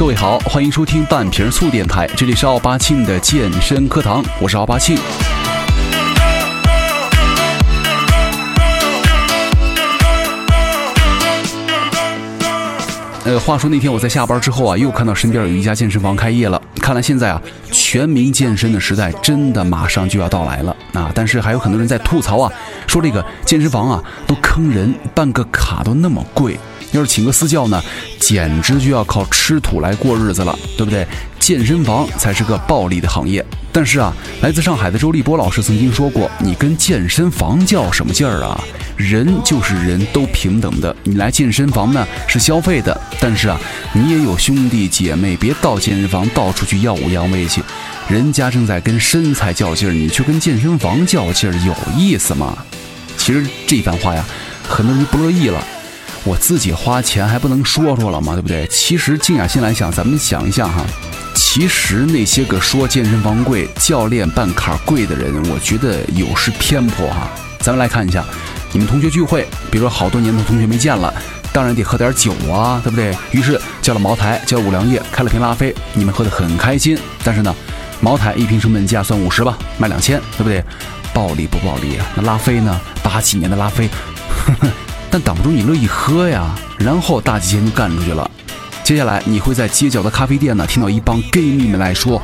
[0.00, 4.96] 各位好，欢迎收听半瓶醋电台，这里是奥巴庆的健身课堂，我是奥巴庆。
[13.26, 16.60] 呃，话说那天我在下班之后啊，又看到身边有一家健身房开业了。
[16.76, 21.12] 看来现在啊，全民健身的时代真的马上就要到来了啊！
[21.14, 22.50] 但是还有很多人在吐槽啊，
[22.86, 26.58] 说这个健身房啊都坑人，办个卡都那么贵。
[26.92, 27.82] 要是请个私教呢，
[28.18, 31.06] 简直就要靠吃土来过日子了，对不对？
[31.38, 33.44] 健身房才是个暴利的行业。
[33.72, 38.60] 但是啊，来自上海的周立波老师曾经说过：“你跟健身房较什么劲儿啊？
[38.96, 40.94] 人就是人都平等的。
[41.04, 43.58] 你来健身房呢是消费的，但是啊，
[43.92, 47.62] 你也有兄弟姐妹，别到健身房到处去耀武扬威去。
[48.08, 52.58] 人家正在跟身材较劲儿，你却跟健身房较劲儿，有意思吗？
[53.16, 54.24] 其实这番话呀，
[54.68, 55.64] 很多人不乐意了。”
[56.24, 58.34] 我自己花钱还不能说说了吗？
[58.34, 58.66] 对不对？
[58.66, 60.84] 其实静下心来想，咱们想一下哈，
[61.34, 67.30] 其实那些个说健身房贵、教练办卡贵的人，我觉得有失偏颇哈。
[67.60, 68.24] 咱们来看一下，
[68.72, 71.12] 你们同学聚会，比如说好多年的同学没见了，
[71.52, 73.16] 当然得喝点酒啊，对不对？
[73.30, 76.98] 于是叫了茅台，叫了五粮液，开了瓶拉菲，你们喝得很开心。
[77.24, 77.54] 但是呢，
[78.00, 80.62] 茅台一瓶成本价算五十吧，卖两千，对不对？
[81.12, 82.06] 暴利不暴利啊？
[82.14, 82.80] 那拉菲呢？
[83.02, 83.88] 八几年的拉菲。
[84.28, 84.68] 呵 呵
[85.10, 88.30] 但挡不住你乐意喝呀，然后大几千就干出去了。
[88.84, 92.20] 接下来你会在街角的咖啡店呢，听到一帮 gay 蜜们来说，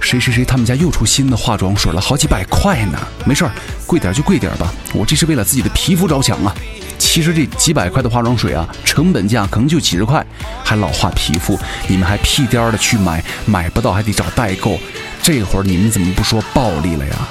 [0.00, 2.98] 谁谁谁他们家又出新的化妆水了，好几百块呢。
[3.24, 3.50] 没事儿，
[3.86, 6.54] 贵点就贵点吧，我这是为了自己的皮肤着想啊。
[6.98, 10.24] 其实这几百块的化妆水啊，成本价可能就几十块，
[10.64, 14.78] 还老化皮肤，你们还屁颠儿的去买，买不到还得找代购，
[15.22, 17.28] 这会儿你们怎么不说暴利了呀？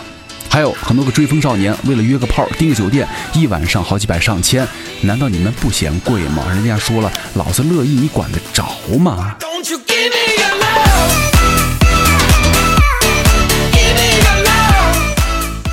[0.49, 4.67] 还有很多个追风少年，为了约个炮订个酒店，一晚上好几百上千，
[5.01, 6.43] 难道你们不嫌贵吗？
[6.49, 8.67] 人家说了，老子乐意，你管得着
[8.97, 9.35] 吗？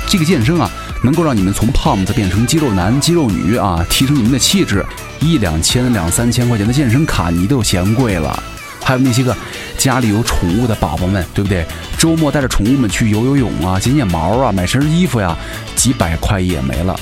[0.07, 0.69] 这个健身啊，
[1.03, 4.85] 能够让你们从胖子变成肌肉男、肌肉女啊，提升你们的气质，
[5.19, 8.43] 一两千、两三千块钱的健身卡，你都嫌贵了。
[8.85, 9.35] 还有那些个
[9.79, 11.65] 家里有宠物的宝宝们，对不对？
[11.97, 15.35] 周末带着宠物们去游游泳啊，剪剪毛啊，买身衣服呀，
[15.75, 16.95] 几百块也没了。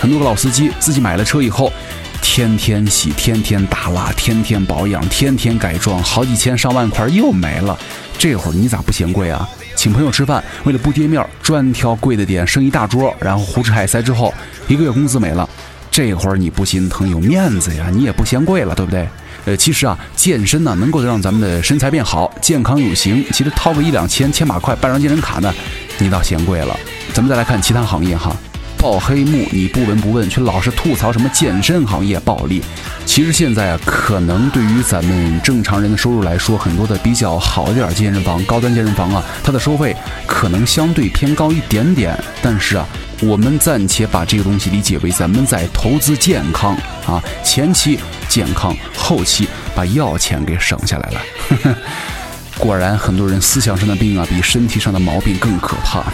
[0.00, 1.72] 很多个老司机自己买了车以后，
[2.20, 7.78] 天天洗，天天打蜡，天天保养，天天改装，好几千上万块又没了。
[8.18, 9.48] 这会儿你咋不嫌贵啊？
[9.76, 14.34] 请朋友吃饭，为了不跌面，专挑贵的点，剩一大桌，然后胡吃海塞之后，
[14.66, 15.48] 一个月工资没了。
[15.88, 17.86] 这会儿你不心疼，有面子呀？
[17.92, 19.08] 你也不嫌贵了，对不对？
[19.44, 23.24] 呃，其实啊，健身呢能够让咱们的身材变好，健康有型。
[23.32, 25.54] 其实掏个一两千、千把块办张健身卡呢，
[25.98, 26.76] 你倒嫌贵了。
[27.14, 28.36] 咱们再来看其他行业哈，
[28.76, 32.62] 报黑幕你不闻不问，却老是吐槽什么健身行业暴利。
[33.06, 39.96] 其实现在啊，可能对于咱们正常人的收入来说，很多的比较好一点健身房、高端健身房啊，它的收费
[40.26, 42.18] 可能相对偏高一点点。
[42.42, 42.86] 但是啊。
[43.20, 47.98] 我们暂且把这个东西理解为咱们在投资健康啊，前期
[48.28, 51.76] 健康，后期把药钱给省下来了。
[52.58, 56.04] 果然，很多人思想上的病啊，比身体上的毛病更可怕。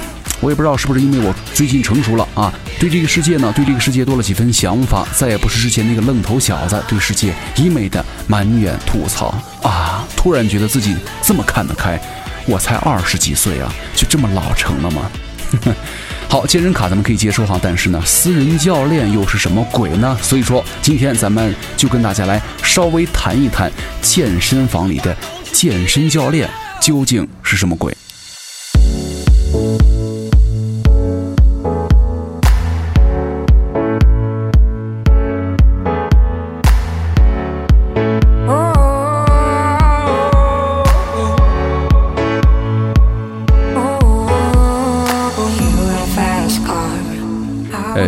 [0.41, 10.07] 我也不知道是不是因为我最近成熟了啊，对这个世界呢，对这个世界多了几分想法，再也不是之前那个愣头小子，对世界一味的埋怨吐槽啊。
[10.17, 12.01] 突然觉得自己这么看得开，
[12.47, 15.11] 我才二十几岁啊，就这么老成了吗？
[16.35, 20.19] 好，健身卡咱们可以接受哈，但是呢，私人教练又是什么鬼呢？
[20.21, 23.71] 所以说，今天咱们就跟大家来稍微谈一谈
[24.03, 25.17] 健身房里的
[25.53, 26.51] 健身教练
[26.81, 27.97] 究竟是什么鬼。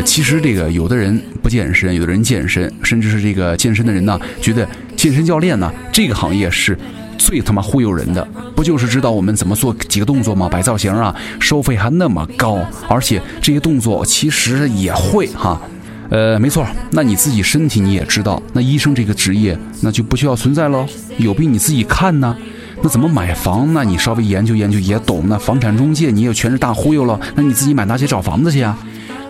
[0.02, 6.78] 其实这个有的人不健身，有的人健身，甚至是这个健身的人呢，觉得健身教练呢这个行业是
[7.18, 10.48] 最他妈忽悠人的，不就是知道我们怎么做几个动作吗？
[10.48, 12.58] 摆造型啊，收费还那么高，
[12.88, 15.60] 而且这些动作其实也会哈。
[16.08, 20.86] 呃，没错，那你自己身体你也知道，那医生这个职业那就不需要存在喽，
[21.18, 22.36] 有病你自己看呢。
[22.80, 23.72] 那怎么买房？
[23.72, 25.24] 那你稍微研究研究也懂。
[25.26, 28.78] 那房产中介你也全是大忽悠了，那你自己满大街找房子去啊。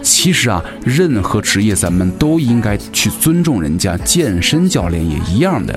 [0.07, 5.77] 其实啊，任何职业咱们都应该去尊重人家，健身教练也一样的。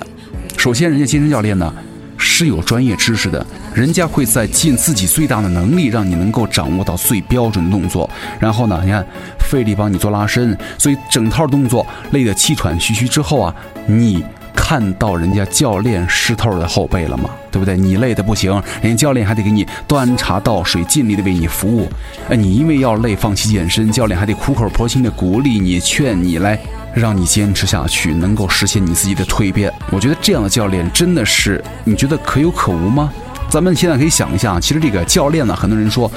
[0.55, 1.73] 首先，人家健身教练呢
[2.15, 3.43] 是有专业知识的，
[3.73, 8.07] 人家会在尽自己最大的能力，让你能够掌握到最标准的动作。
[8.39, 9.03] 然后呢，你看
[9.49, 13.55] 费力帮你做拉伸，所以整套动作累得气喘吁吁之后啊，
[13.87, 14.23] 你
[14.53, 17.29] 看到人家教练湿透的后背了吗？
[17.51, 17.75] 对不对？
[17.75, 18.51] 你累的不行，
[18.81, 21.87] 人家教练还得给你端茶倒水，尽力的为你服务。
[22.27, 26.59] 呃，你因为要累放弃健身，教练还得苦口婆心的鼓励你、劝你来，
[26.93, 29.73] 让你坚持下去，能够实现你自己的蜕变。
[29.91, 33.11] 我觉得这样的教练真的是，你觉得可有可无吗？
[33.49, 36.11] 咱们现在可以想一下，其实这个教练呢，很多人说，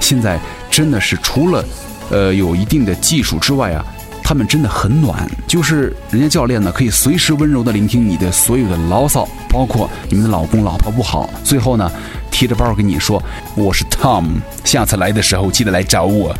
[0.00, 1.62] 现在真的是除了，
[2.10, 3.84] 呃，有一定的技术之外啊，
[4.28, 5.26] 他们真的很暖。
[5.46, 11.90] 就是人家教练呢，可以随时温柔的聆听你的所有的牢骚，包括你们的老公老婆不好，最后呢，
[12.30, 13.22] 提着包跟你说
[13.56, 14.26] ：“我是 Tom，
[14.64, 16.36] 下次来的时候记得来找我。”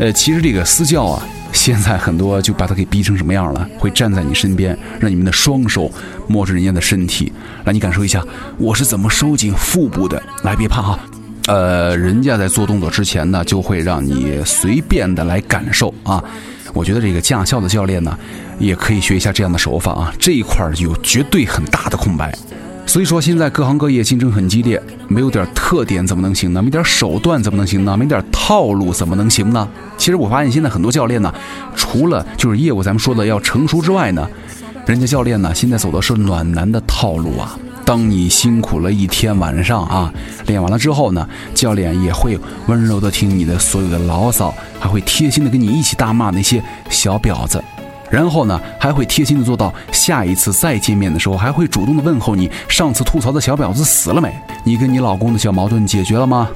[0.00, 1.22] 呃，其实这个私教啊。
[1.50, 3.68] 现在很多就把他给逼成什么样了？
[3.78, 5.90] 会站在你身边，让你们的双手
[6.26, 7.32] 摸着人家的身体，
[7.64, 8.22] 来你感受一下
[8.58, 10.22] 我是怎么收紧腹部的。
[10.44, 10.98] 来，别怕哈，
[11.46, 16.22] 呃，人家在做动作之前呢，就会让你随便的来感受啊。
[16.72, 18.16] 我觉得这个驾校的教练呢，
[18.58, 20.12] 也可以学一下这样的手法啊。
[20.18, 22.32] 这一块有绝对很大的空白。
[22.86, 26.62] 所以说，现在各行各业竞争很激烈，没有点特点怎么能行呢？
[26.62, 27.94] 没点手段怎么能行呢？
[27.94, 29.68] 没点套路怎么能行呢？
[29.98, 31.30] 其实我发现现在很多教练呢，
[31.76, 34.26] 除了就是业务咱们说的要成熟之外呢，
[34.86, 37.58] 人家教练呢现在走的是暖男的套路啊。
[37.88, 40.12] 当你辛苦了一天晚上啊，
[40.46, 47.64] 练完了之后呢，教练也会温柔的听你的所有的牢骚，还会贴心的跟你一起大骂那些小婊子。
[48.10, 52.50] 然后呢，还会贴心的做到下一次再见面的时候，还会主动的问候你。
[52.68, 54.38] 上次吐槽的小婊子死了没？
[54.64, 56.46] 你跟你老公的小矛盾解决了吗？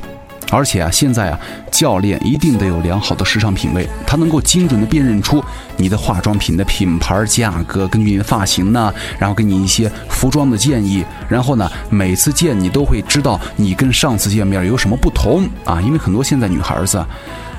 [0.52, 1.40] 而且啊，现在啊，
[1.72, 5.42] 教练一定得有良好的时尚品味，他能够精准的辨认出
[5.76, 11.04] 你的化妆品的品牌、价格，根据你的发型呢，然后给你一些服装的建议。
[11.28, 17.04] 然后呢，每次见你都会知道你跟上次见面有什么不同啊，因为很多现在女孩子。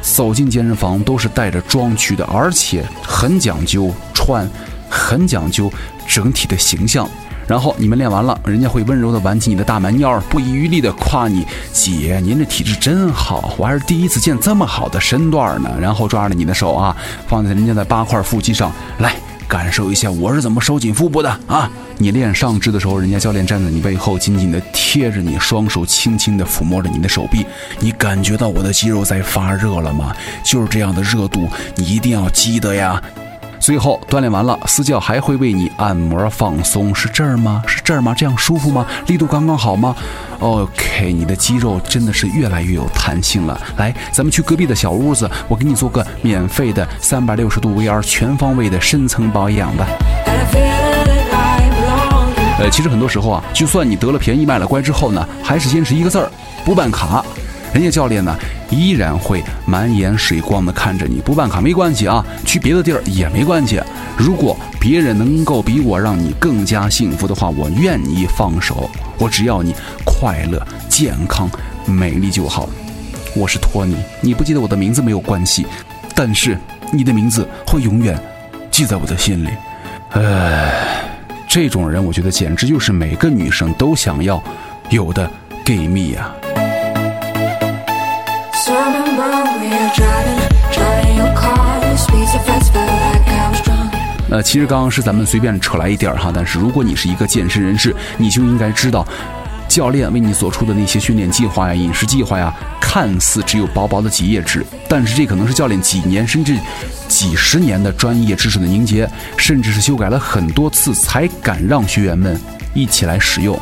[0.02, 4.46] 走进健身房都是带着妆去的，而且很讲究穿，
[4.90, 5.72] 很讲究
[6.06, 7.10] 整体的形象。
[7.48, 16.96] 然后你们练完了，人家会温柔的挽起你的大蛮腰，不遗余力的夸你：“姐，您这体质真好，我还是第一次见这么好的身段呢。”然后抓着你的手啊，
[17.28, 19.16] 放在人家的八块腹肌上来。
[19.46, 21.70] 感受一下我是怎么收紧腹部的啊！
[22.00, 27.46] 你练上肢的时候，人家教练站在你背后，紧紧的贴着你，双手轻轻的抚摸着你的手臂。
[27.80, 30.16] 你感觉到我的肌肉在发热了吗？
[30.44, 33.00] 就是这样的热度，你一定要记得呀。
[33.64, 37.64] 最后锻炼完了，私教还会为你按摩放松，是这儿吗？
[37.66, 38.14] 是这儿吗？
[38.14, 38.86] 这样舒服吗？
[39.08, 39.96] 力度刚刚好吗
[40.40, 43.58] ？OK，你的肌肉真的是越来越有弹性了。
[43.78, 49.88] 来，咱们去隔壁的小屋子，我给你做个免费的三百六十度 VR 全方位的深层保养吧。
[52.60, 56.30] 呃，其实很多时候啊，就算你得了便宜卖了乖之后呢，还是坚持一个字儿，
[56.66, 57.24] 不办卡。
[57.74, 58.38] 人家教练呢，
[58.70, 61.20] 依然会满眼水光的看着你。
[61.22, 63.82] 不办卡没关系啊，去别的地儿也没关系。
[64.16, 68.88] 如果别人能够比我让你更加幸福的话，我愿意放手。
[69.18, 69.74] 我只要你
[70.06, 71.50] 快乐、健康、
[71.86, 72.70] 美丽就好。
[73.36, 75.66] 我是托尼，你不记得我的名字没有关系，
[76.14, 76.56] 但是
[76.92, 78.16] 你的名字会永远
[78.70, 79.50] 记在我的心里。
[80.12, 80.72] 唉，
[81.48, 84.42] 这种人我觉得简直就是每个女生都想要
[84.92, 85.28] 有的
[85.66, 86.36] gay 蜜啊。
[94.34, 99.08] 呃，其实刚刚是咱们随便扯来一点儿哈，但是如果你是一个健身人士，你就应该知道，
[99.68, 106.58] 教练为你所出的那些训练计划呀、饮食计划呀，看似只有薄薄的几页纸，但是这可能是教练几年甚至
[107.08, 112.36] 几十年的专业知识的凝结，甚至是修改了很多次才敢让学员们
[112.74, 113.56] 一起来使用。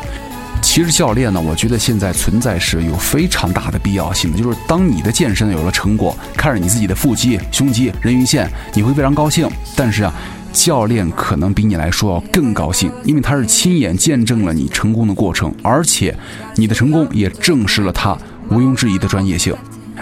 [0.62, 4.38] 其实教练呢，我觉得现在存在是有非常大的必要性的。
[4.38, 9.50] 就是当你的健身有了成果，看着你自己的腹肌、胸肌、人鱼线，你会非常高兴。
[9.76, 10.14] 但是啊，
[10.54, 16.16] 教练可能比你来说要更高兴，因为他是亲眼见证了你成功的过程，而且
[16.56, 18.18] 你的成功也证实了他
[18.50, 19.56] 毋庸置疑的专业性。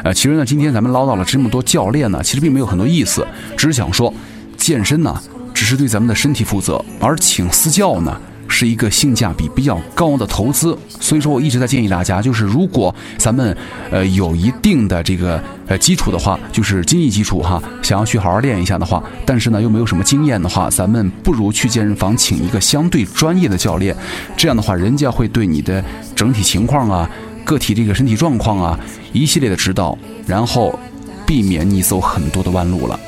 [0.04, 3.26] 呃，其实呢，今天咱们唠叨了这么多教练呢，其实并没有很多意思，
[3.58, 4.14] 只是想说，
[4.58, 5.22] 健身呢，
[5.54, 8.20] 只是对咱们的身体负责，而请私教呢。
[8.50, 13.56] 是一个性价比比较高的投资，所以说我一直在建议大家，就是如果咱们
[13.92, 23.96] 呃有一定的这个呃基础的话，就是经济基础哈，想要去好好练一下的话，但是呢又没有什么经验的话，咱们不如去健身房请一个相对专业的教练，
[24.36, 25.84] 这样的话，人家会对你的
[26.16, 27.10] 整体情况啊、
[27.46, 28.80] 个体这个身体状况啊
[29.14, 30.78] 一系列的指导，然后
[31.26, 33.00] 避免你走很多的弯路了。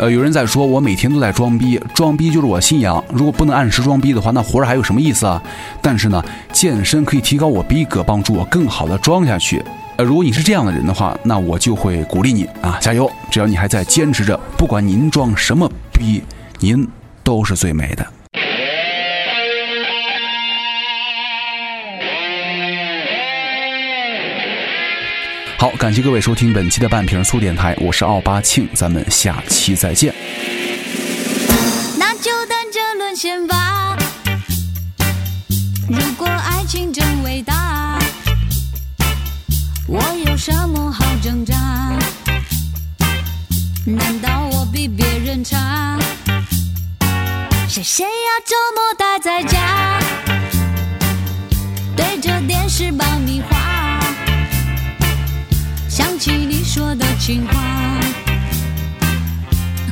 [0.00, 3.04] 呃，有人在说，我每天都在装逼，装逼就是我信仰。
[3.12, 5.42] 如果不能按时装逼的话，那活着还有什么意思啊？
[5.82, 9.62] 但是呢，健身可以提高我逼格，帮助我更好的装下去。
[9.96, 13.12] 呃，如果你是这样的人的话，那我就会鼓励你啊，加油！
[13.30, 16.22] 只要你还在坚持着，不管您装什么逼，
[16.60, 16.88] 您
[17.22, 18.19] 都是最美的。
[25.60, 30.14] 好感谢各位收听本期的半瓶醋电台我是奥巴庆咱们下期再见。
[31.98, 33.94] 那就等着沦陷吧
[35.86, 37.98] 如果爱情真伟大
[39.86, 41.54] 我有什么好挣扎？
[43.84, 45.98] 难道我比别人差？
[47.68, 50.00] 是谁要周末待在家？
[51.94, 53.59] 对着电视爆米花？
[56.20, 57.98] 起你说的情话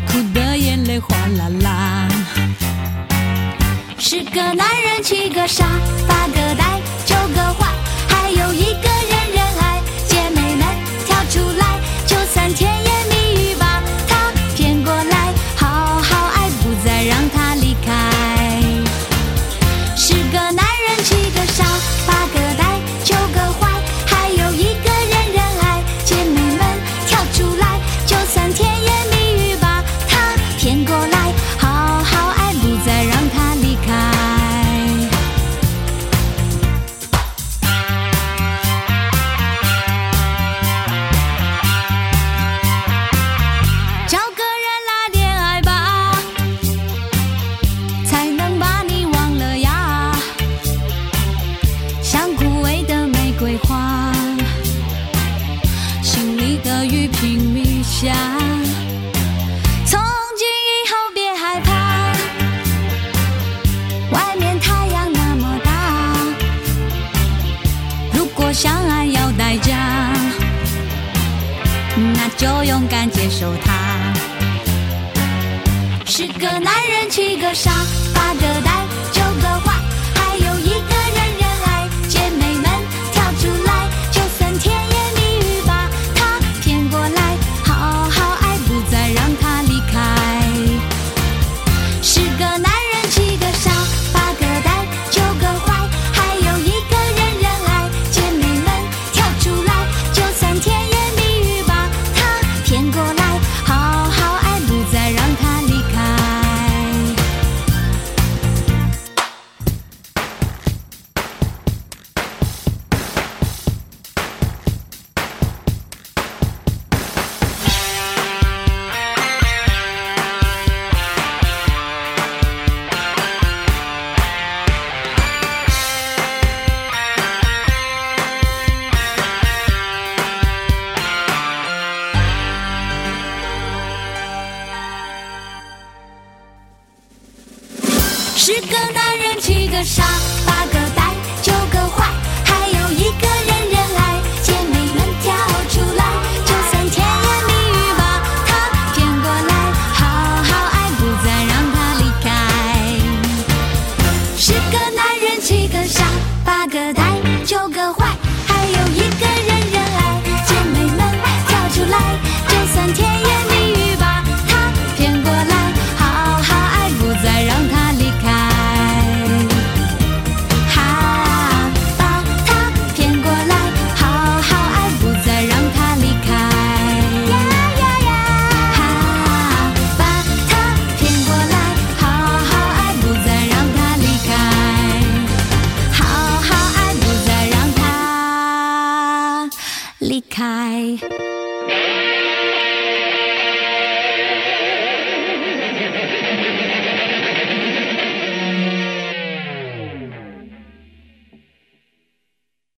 [0.06, 2.08] 哭得眼泪哗啦啦。
[3.96, 5.64] 十个男人七个傻
[6.06, 6.87] 八个呆。
[72.14, 73.88] 那就勇敢接受它。
[76.06, 77.70] 十个男人七个傻
[78.14, 79.77] 八个呆九个坏